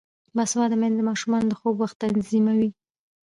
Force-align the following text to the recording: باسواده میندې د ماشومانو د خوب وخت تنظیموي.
باسواده 0.35 0.75
میندې 0.81 0.97
د 1.03 1.07
ماشومانو 1.09 1.47
د 1.49 1.53
خوب 1.59 1.75
وخت 1.79 1.95
تنظیموي. 2.03 2.69